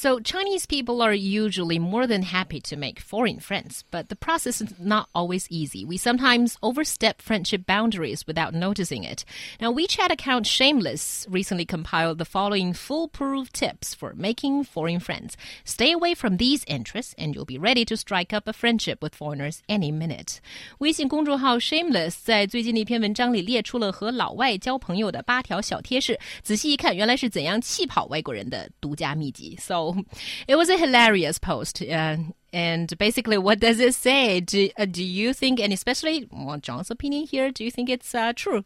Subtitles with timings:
[0.00, 4.60] So, Chinese people are usually more than happy to make foreign friends, but the process
[4.60, 5.84] is not always easy.
[5.84, 9.24] We sometimes overstep friendship boundaries without noticing it.
[9.60, 15.36] Now, WeChat account Shameless recently compiled the following foolproof tips for making foreign friends.
[15.64, 19.16] Stay away from these interests, and you'll be ready to strike up a friendship with
[19.16, 20.38] foreigners any minute.
[20.78, 29.56] 微信公众号 Shameless 在最近的一篇文章里列出了和老外交朋友的八条小贴士，仔细一看，原来是怎样气跑外国人的独家秘籍。
[29.58, 29.81] So
[30.47, 31.81] it was a hilarious post.
[31.81, 32.17] Uh,
[32.51, 34.39] and basically, what does it say?
[34.39, 38.13] Do, uh, do you think, and especially well, John's opinion here, do you think it's
[38.13, 38.63] uh, true?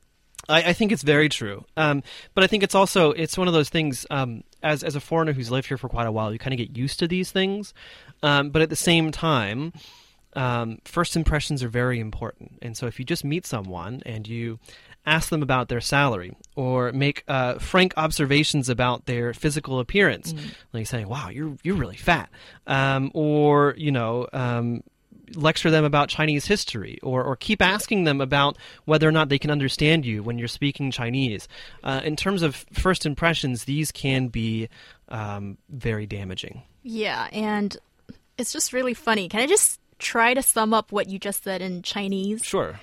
[0.49, 1.65] I, I, think it's very true.
[1.75, 2.03] Um,
[2.33, 4.05] but I think it's also it's one of those things.
[4.09, 6.57] Um, as as a foreigner who's lived here for quite a while, you kind of
[6.57, 7.73] get used to these things.
[8.23, 9.73] Um, but at the same time,
[10.33, 12.59] um, first impressions are very important.
[12.61, 14.59] And so if you just meet someone and you
[15.07, 20.53] ask them about their salary or make uh, frank observations about their physical appearance, mm.
[20.73, 22.29] like saying, "Wow, you're you're really fat,"
[22.67, 24.27] um, or you know.
[24.33, 24.83] Um,
[25.35, 29.37] lecture them about Chinese history, or, or keep asking them about whether or not they
[29.37, 31.49] can understand you when you're speaking Chinese.
[31.83, 34.69] Uh, in terms of first impressions, these can be
[35.09, 36.63] um, very damaging.
[36.81, 37.75] Yeah, and
[38.37, 39.27] it's just really funny.
[39.27, 42.45] Can I just try to sum up what you just said in Chinese?
[42.45, 42.79] Sure.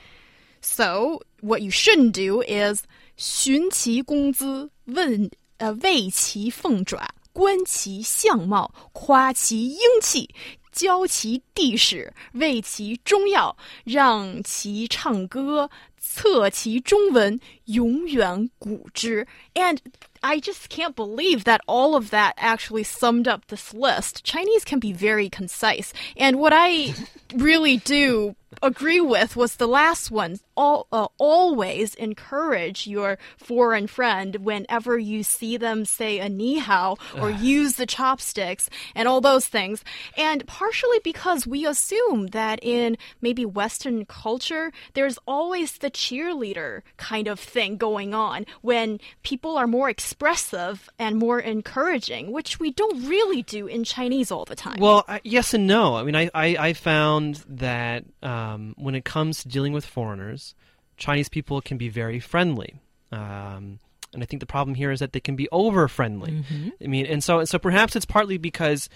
[0.63, 2.83] So what you shouldn't do is
[3.15, 10.29] 寻其工资，问呃为其凤爪，观其相貌，夸其英气，
[10.71, 13.55] 教其地势，为其中药，
[13.85, 19.27] 让其唱歌，测其中文，永远古之。
[19.53, 19.79] And
[20.21, 24.23] I just can't believe that all of that actually summed up this list.
[24.23, 25.91] Chinese can be very concise.
[26.17, 26.93] And what I
[27.33, 30.38] really do agree with was the last one.
[30.56, 36.96] All, uh, always encourage your foreign friend whenever you see them say a ni hao
[37.20, 39.82] or use the chopsticks and all those things.
[40.16, 47.26] And partially because we assume that in maybe Western culture, there's always the cheerleader kind
[47.26, 53.08] of thing going on when people are more expressive and more encouraging, which we don't
[53.08, 54.78] really do in Chinese all the time.
[54.78, 55.96] Well, yes and no.
[55.96, 58.04] I mean, I, I, I found that.
[58.22, 60.54] Um, um, when it comes to dealing with foreigners,
[60.96, 62.80] Chinese people can be very friendly.
[63.10, 63.78] Um,
[64.12, 66.32] and I think the problem here is that they can be over friendly.
[66.32, 66.68] Mm-hmm.
[66.82, 68.88] I mean, and so so perhaps it's partly because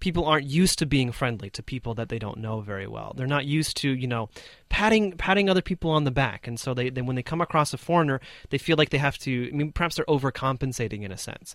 [0.00, 3.14] people aren't used to being friendly to people that they don't know very well.
[3.16, 4.30] They're not used to, you know,
[4.68, 7.74] patting patting other people on the back, and so they, they when they come across
[7.74, 8.20] a foreigner,
[8.50, 9.48] they feel like they have to.
[9.48, 11.54] I mean, perhaps they're overcompensating in a sense.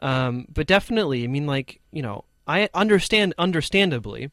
[0.00, 4.30] Um, but definitely, I mean, like you know, I understand understandably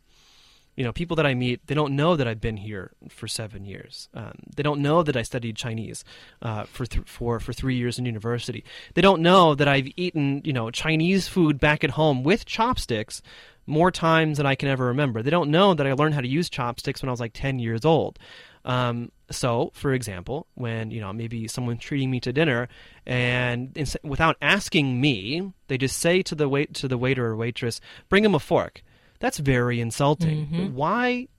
[0.75, 3.66] you know, people that I meet, they don't know that I've been here for seven
[3.66, 4.09] years.
[4.13, 6.03] Um, they don't know that I studied Chinese
[6.41, 8.63] uh, for th- for for three years in university.
[8.94, 13.22] They don't know that I've eaten, you know, Chinese food back at home with chopsticks
[13.66, 15.24] more times than I can ever remember.
[15.24, 17.57] They don't know that I learned how to use chopsticks when I was like ten
[17.57, 18.19] years old.
[18.66, 22.68] Um, so, for example, when you know maybe someone's treating me to dinner,
[23.06, 27.80] and without asking me, they just say to the wait to the waiter or waitress,
[28.09, 28.84] "Bring him a fork."
[29.25, 30.46] That's very insulting.
[30.46, 30.75] Mm-hmm.
[30.75, 31.30] Why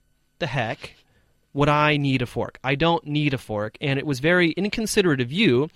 [0.40, 0.96] the heck
[1.54, 2.58] would I need a fork?
[2.64, 3.78] I don't need a fork.
[3.80, 5.70] And it was very inconsiderate of you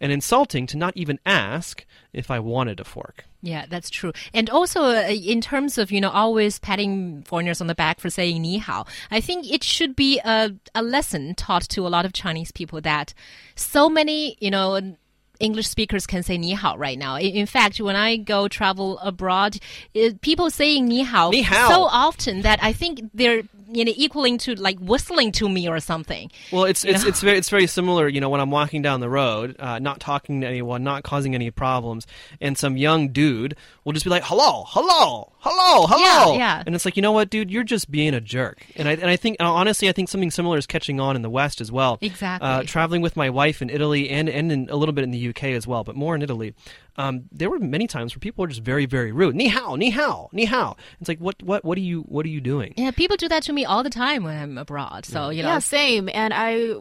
[0.00, 3.24] and insulting to not even ask if I wanted a fork.
[3.42, 4.12] Yeah, that's true.
[4.32, 8.10] And also, uh, in terms of, you know, always patting foreigners on the back for
[8.10, 12.04] saying ni hao, I think it should be a, a lesson taught to a lot
[12.04, 13.12] of Chinese people that
[13.56, 14.94] so many, you know,
[15.40, 17.18] English speakers can say ni hao right now.
[17.18, 19.58] In, fact, when I go travel abroad,
[19.94, 23.92] it, people saying ni hao, ni hao so often that I think they're you know
[23.96, 26.30] equaling to like whistling to me or something.
[26.52, 28.08] Well, it's it's, it's very it's very similar.
[28.08, 31.34] You know, when I'm walking down the road, uh, not talking to anyone, not causing
[31.34, 32.06] any problems,
[32.40, 36.62] and some young dude will just be like, "Hello, hello, hello, hello," yeah, yeah.
[36.66, 38.66] and it's like, you know what, dude, you're just being a jerk.
[38.76, 41.30] And I and I think honestly, I think something similar is catching on in the
[41.30, 41.98] West as well.
[42.00, 42.48] Exactly.
[42.48, 45.28] Uh, traveling with my wife in Italy and and in, a little bit in the
[45.28, 46.54] UK as well, but more in Italy
[46.98, 49.36] um, there were many times where people were just very, very rude.
[49.36, 50.76] Ni hao, ni hao, ni hao.
[51.00, 52.74] It's like, what, what, what are you, what are you doing?
[52.76, 55.04] Yeah, people do that to me all the time when I'm abroad.
[55.04, 56.08] So you know, yeah, same.
[56.12, 56.74] And I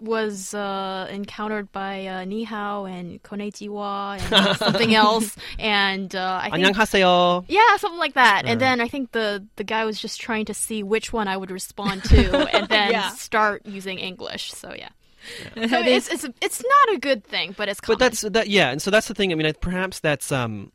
[0.00, 6.50] was uh, encountered by uh, Ni Hao and Konnichiwa and something else, and uh, I
[6.50, 7.44] think 안녕하세요.
[7.48, 8.44] Yeah, something like that.
[8.44, 11.36] And then I think the the guy was just trying to see which one I
[11.36, 13.10] would respond to, and then yeah.
[13.10, 14.52] start using English.
[14.52, 14.90] So yeah.
[15.56, 17.98] So it's it's it's not a good thing, but it's common.
[17.98, 20.70] but that's that yeah and so that's the thing i mean I- perhaps that's um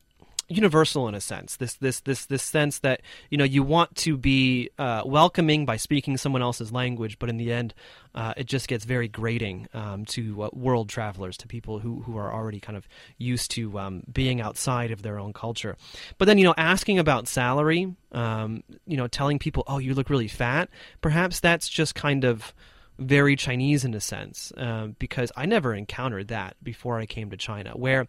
[0.48, 3.00] universal in a sense this this this this sense that
[3.30, 7.36] you know you want to be uh, welcoming by speaking someone else's language but in
[7.36, 7.74] the end
[8.14, 12.16] uh, it just gets very grating um, to uh, world travelers to people who, who
[12.16, 12.88] are already kind of
[13.18, 15.76] used to um, being outside of their own culture
[16.18, 20.08] but then you know asking about salary um, you know telling people oh you look
[20.08, 20.68] really fat
[21.00, 22.54] perhaps that's just kind of
[22.98, 27.36] very Chinese in a sense, um, because I never encountered that before I came to
[27.36, 27.72] China.
[27.72, 28.06] Where,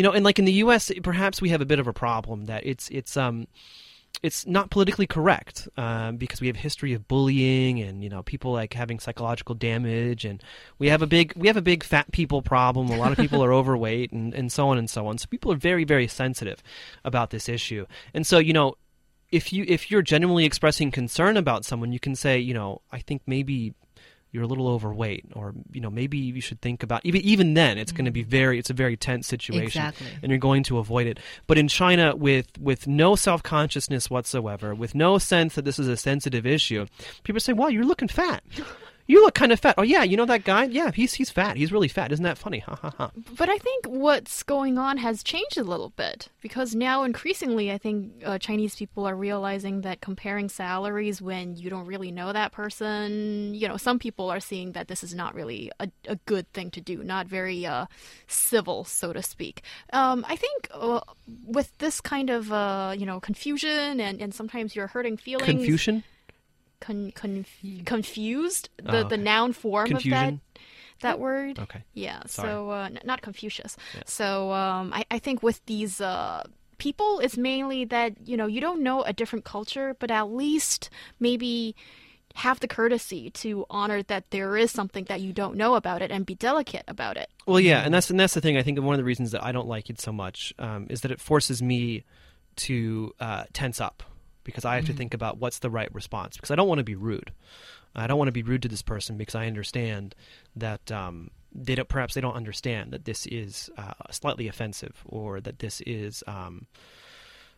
[0.00, 2.46] you know, and like in the U.S., perhaps we have a bit of a problem
[2.46, 3.46] that it's it's um
[4.22, 8.50] it's not politically correct um, because we have history of bullying and you know people
[8.50, 10.42] like having psychological damage and
[10.78, 13.44] we have a big we have a big fat people problem a lot of people
[13.44, 16.62] are overweight and, and so on and so on so people are very very sensitive
[17.04, 18.74] about this issue and so you know
[19.30, 22.98] if you if you're genuinely expressing concern about someone you can say you know i
[22.98, 23.74] think maybe
[24.32, 27.78] you're a little overweight or you know maybe you should think about even even then
[27.78, 28.28] it's going to be mm.
[28.28, 30.06] very it's a very tense situation Exactly.
[30.22, 31.18] and you're going to avoid it.
[31.46, 35.96] But in China with with no self-consciousness whatsoever with no sense that this is a
[35.96, 36.86] sensitive issue
[37.24, 38.42] people say wow you're looking fat
[39.10, 39.74] you look kind of fat.
[39.78, 40.64] Oh yeah you know that guy?
[40.64, 41.56] Yeah he's he's fat.
[41.56, 42.12] He's really fat.
[42.12, 42.60] Isn't that funny?
[42.60, 43.10] Ha ha ha.
[43.36, 47.78] But I think what's going on has changed a little bit because now increasingly I
[47.78, 52.52] think uh, Chinese people are realizing that comparing salaries when you don't really know that
[52.52, 56.50] person, you know, some people are seeing that this is not really a, a good
[56.52, 57.86] thing to do, not very uh,
[58.26, 59.62] civil, so to speak.
[59.92, 61.00] Um, I think uh,
[61.46, 65.46] with this kind of, uh, you know, confusion and, and sometimes you're hurting feelings.
[65.46, 66.04] confusion
[66.80, 67.48] Con, conf,
[67.84, 70.12] confused, the, Oh, the noun form Confusion?
[70.18, 70.60] of that,
[71.02, 71.58] that word.
[71.58, 72.48] okay Yeah, Sorry.
[72.48, 73.76] so uh, n- not Confucius.
[73.94, 74.02] Yeah.
[74.06, 76.44] So um, I, I think with these uh,
[76.78, 80.90] people, it's mainly that you know you don't know a different culture, but at least
[81.20, 81.74] maybe
[82.36, 86.10] have the courtesy to honor that there is something that you don't know about it
[86.12, 87.28] and be delicate about it.
[87.44, 88.56] Well, yeah, and that's and that's the thing.
[88.56, 91.00] I think one of the reasons that I don't like it so much um, is
[91.02, 92.04] that it forces me
[92.56, 94.02] to uh, tense up
[94.44, 96.84] because I have to think about what's the right response because I don't want to
[96.84, 97.32] be rude.
[97.94, 100.14] I don't want to be rude to this person because I understand
[100.56, 105.40] that um, they don't perhaps they don't understand that this is uh, slightly offensive or
[105.40, 106.22] that this is.
[106.26, 106.66] Um,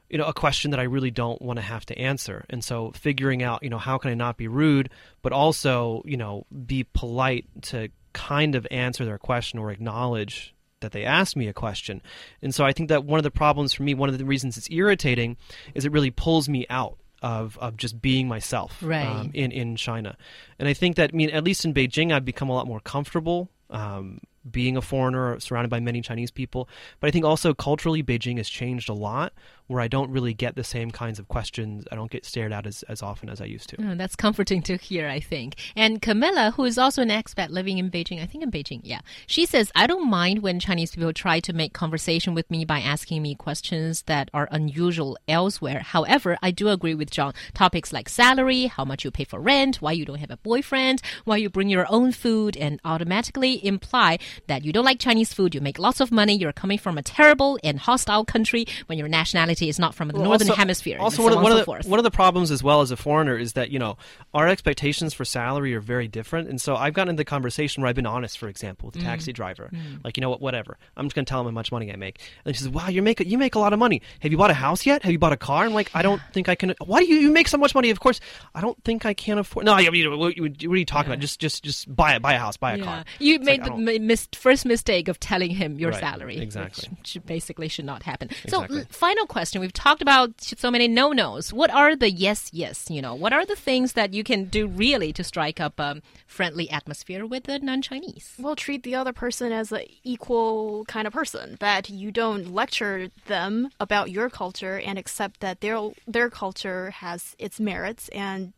[0.08, 2.44] you know a question that I really don't want to have to answer.
[2.50, 4.90] And so figuring out, you know, how can I not be rude
[5.22, 10.92] but also, you know, be polite to kind of answer their question or acknowledge that
[10.92, 12.02] they asked me a question.
[12.42, 14.56] And so I think that one of the problems for me, one of the reasons
[14.56, 15.36] it's irritating
[15.74, 19.06] is it really pulls me out of, of just being myself Right.
[19.06, 20.16] um, in, in China.
[20.58, 22.80] And I think that, I mean, at least in Beijing, I've become a lot more
[22.80, 24.20] comfortable um,
[24.50, 26.68] being a foreigner surrounded by many Chinese people.
[27.00, 29.32] But I think also culturally, Beijing has changed a lot
[29.72, 31.84] where I don't really get the same kinds of questions.
[31.90, 33.76] I don't get stared at as, as often as I used to.
[33.82, 35.56] Oh, that's comforting to hear, I think.
[35.74, 39.00] And Camilla, who is also an expat living in Beijing, I think in Beijing, yeah.
[39.26, 42.80] She says, I don't mind when Chinese people try to make conversation with me by
[42.80, 45.80] asking me questions that are unusual elsewhere.
[45.80, 47.32] However, I do agree with John.
[47.54, 51.00] Topics like salary, how much you pay for rent, why you don't have a boyfriend,
[51.24, 55.54] why you bring your own food, and automatically imply that you don't like Chinese food,
[55.54, 59.08] you make lots of money, you're coming from a terrible and hostile country when your
[59.08, 60.98] nationality is not from the Well, northern also- hemisphere.
[61.00, 62.80] Also, so one, on of, one, of so the, one of the problems as well
[62.80, 63.96] as a foreigner is that you know
[64.34, 67.88] our expectations for salary are very different, and so I've gotten into the conversation where
[67.88, 69.04] I've been honest, for example, with the Mm.
[69.04, 69.70] taxi driver,
[70.04, 70.78] like you know what, whatever.
[70.96, 72.88] I'm just going to tell him how much money I make, and he says, "Wow,
[72.88, 74.02] you make you make a lot of money.
[74.20, 75.02] Have you bought a house yet?
[75.02, 76.74] Have you bought a car?" I'm like, "I don't think I can.
[76.84, 77.90] Why do you, you make so much money?
[77.90, 78.20] Of course,
[78.54, 79.66] I don't think I can afford.
[79.66, 81.20] No, you know, what, what are you talking about?
[81.20, 83.04] Just just just buy it, buy a house, buy a car.
[83.18, 86.38] You It's made like, the mis- first mistake of telling him your Right, salary.
[86.38, 86.88] exactly.
[86.98, 88.30] Which should, basically should not happen.
[88.44, 88.80] Exactly.
[88.80, 89.51] So, final question.
[89.60, 91.52] We've talked about so many no nos.
[91.52, 92.90] What are the yes, yes?
[92.90, 96.00] You know, what are the things that you can do really to strike up a
[96.26, 98.34] friendly atmosphere with the non Chinese?
[98.38, 101.56] Well, treat the other person as an equal kind of person.
[101.60, 107.36] That you don't lecture them about your culture and accept that their their culture has
[107.38, 108.52] its merits and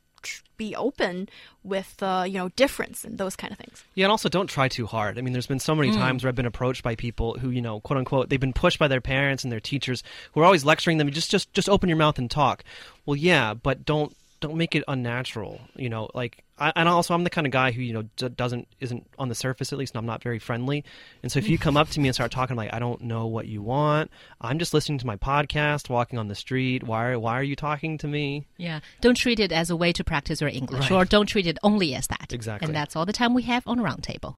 [0.57, 1.29] be open
[1.63, 3.85] with uh, you know difference and those kind of things.
[3.95, 5.19] Yeah, and also don't try too hard.
[5.19, 7.61] I mean, there's been so many times where I've been approached by people who, you
[7.63, 10.03] know, quote unquote, they've been pushed by their parents and their teachers
[10.33, 11.11] who are always lecturing them.
[11.11, 12.65] Just, just, just open your mouth and talk.
[13.07, 14.15] Well, yeah, but don't,
[14.45, 15.61] don't make it unnatural.
[15.77, 18.29] You know, like, I, and also I'm the kind of guy who, you know, d-
[18.29, 19.97] doesn't, isn't on the surface at least.
[19.97, 20.85] I'm not very friendly.
[21.23, 23.27] And so if you come up to me and start talking like, I don't know
[23.27, 24.11] what you want.
[24.41, 26.85] I'm just listening to my podcast, walking on the street.
[26.85, 28.47] Why, why are you talking to me?
[28.57, 28.81] Yeah.
[29.01, 30.97] Don't treat it as a way to practice your English, Right.
[30.97, 32.33] or don't treat it only as that.
[32.33, 32.67] Exactly.
[32.67, 34.33] And that's all the time we have on Roundtable.